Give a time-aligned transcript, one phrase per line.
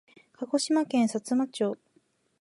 [0.33, 1.77] 鹿児島県さつま町